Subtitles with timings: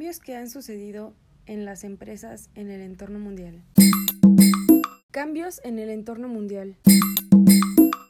[0.00, 1.12] que han sucedido
[1.44, 3.62] en las empresas en el entorno mundial.
[5.10, 6.78] Cambios en el entorno mundial.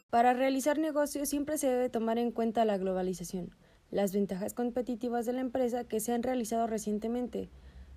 [0.09, 3.53] Para realizar negocios siempre se debe tomar en cuenta la globalización,
[3.89, 7.49] las ventajas competitivas de la empresa que se han realizado recientemente.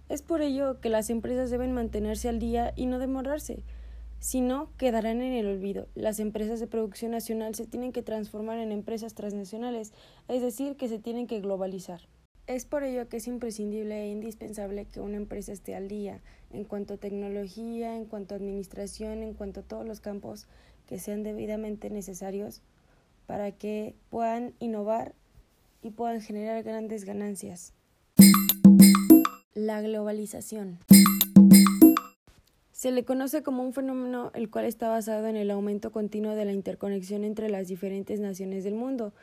[0.09, 3.63] Es por ello que las empresas deben mantenerse al día y no demorarse,
[4.19, 5.87] si no quedarán en el olvido.
[5.95, 9.93] Las empresas de producción nacional se tienen que transformar en empresas transnacionales,
[10.27, 12.01] es decir, que se tienen que globalizar.
[12.47, 16.21] Es por ello que es imprescindible e indispensable que una empresa esté al día
[16.53, 20.47] en cuanto a tecnología, en cuanto a administración, en cuanto a todos los campos
[20.87, 22.61] que sean debidamente necesarios
[23.27, 25.15] para que puedan innovar
[25.81, 27.73] y puedan generar grandes ganancias.
[29.55, 30.81] La globalización.
[32.73, 36.45] Se le conoce como un fenómeno el cual está basado en el aumento continuo de
[36.45, 39.15] la interconexión entre las diferentes naciones del mundo,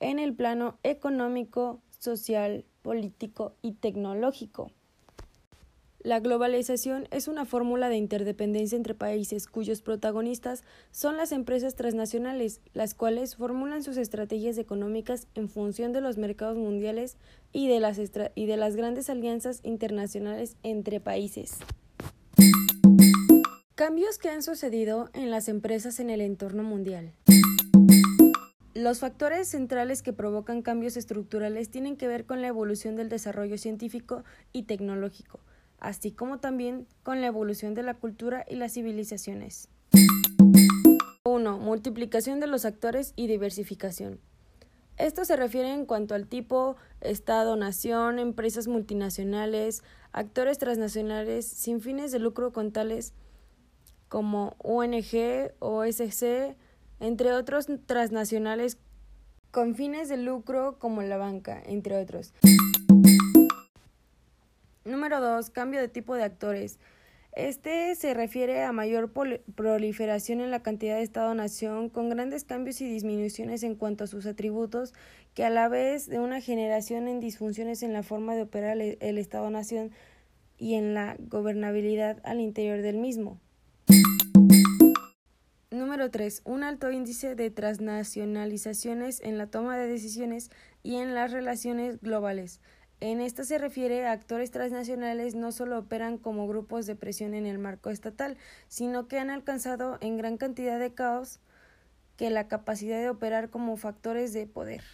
[0.00, 4.70] en el plano económico, social, político y tecnológico.
[6.04, 12.60] La globalización es una fórmula de interdependencia entre países cuyos protagonistas son las empresas transnacionales,
[12.74, 17.16] las cuales formulan sus estrategias económicas en función de los mercados mundiales
[17.54, 21.56] y de las, grandes alianzas internacionales entre países.
[23.74, 27.12] Cambios que han sucedido en las empresas en el entorno mundial.
[28.74, 33.56] Los factores centrales que provocan cambios estructurales tienen que ver con la evolución del desarrollo
[33.56, 35.38] científico y tecnológico,
[35.78, 39.68] así como también con la evolución de la cultura y las civilizaciones.
[41.22, 41.58] 1.
[41.58, 44.18] Multiplicación de los actores y diversificación.
[44.96, 52.10] Esto se refiere en cuanto al tipo Estado, nación, empresas multinacionales, actores transnacionales sin fines
[52.10, 53.12] de lucro con tales
[54.08, 56.56] como ONG, OSC,
[57.00, 58.78] entre otros transnacionales
[59.50, 62.32] con fines de lucro como la banca, entre otros.
[64.84, 65.50] Número 2.
[65.50, 66.78] Cambio de tipo de actores.
[67.36, 69.12] Este se refiere a mayor
[69.54, 74.26] proliferación en la cantidad de Estado-nación, con grandes cambios y disminuciones en cuanto a sus
[74.26, 74.94] atributos,
[75.34, 79.18] que a la vez de una generación en disfunciones en la forma de operar el
[79.18, 79.90] Estado-nación
[80.58, 83.40] y en la gobernabilidad al interior del mismo.
[85.74, 86.42] Número 3.
[86.44, 90.52] Un alto índice de transnacionalizaciones en la toma de decisiones
[90.84, 92.60] y en las relaciones globales.
[93.00, 97.44] En esta se refiere a actores transnacionales no solo operan como grupos de presión en
[97.44, 98.36] el marco estatal,
[98.68, 101.40] sino que han alcanzado en gran cantidad de caos
[102.16, 104.84] que la capacidad de operar como factores de poder.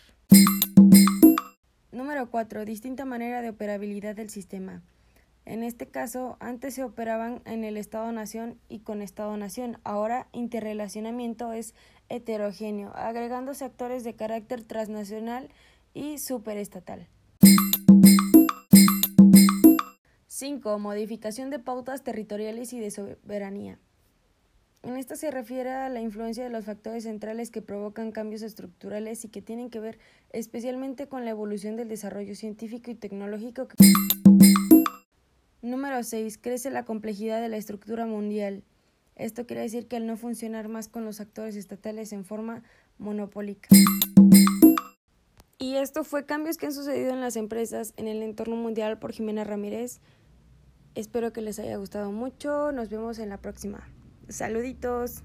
[1.93, 2.65] Número 4.
[2.65, 4.83] Distinta manera de operabilidad del sistema.
[5.45, 9.79] En este caso, antes se operaban en el Estado-Nación y con Estado-Nación.
[9.85, 11.75] Ahora, interrelacionamiento es
[12.09, 15.49] heterogéneo, agregándose actores de carácter transnacional
[15.95, 17.09] y superestatal.
[20.27, 20.79] 5.
[20.79, 23.79] Modificación de pautas territoriales y de soberanía.
[24.83, 29.23] En esta se refiere a la influencia de los factores centrales que provocan cambios estructurales
[29.27, 29.99] y que tienen que ver
[30.33, 33.69] especialmente con la evolución del desarrollo científico y tecnológico.
[35.63, 36.39] Número 6.
[36.39, 38.65] Crece la complejidad de la estructura mundial.
[39.17, 42.63] Esto quiere decir que al no funcionar más con los actores estatales en forma
[42.99, 43.69] monopólica.
[45.59, 49.13] Y esto fue cambios que han sucedido en las empresas en el entorno mundial por
[49.13, 50.01] Jimena Ramírez.
[50.95, 52.73] Espero que les haya gustado mucho.
[52.73, 53.87] Nos vemos en la próxima.
[54.29, 55.23] Saluditos.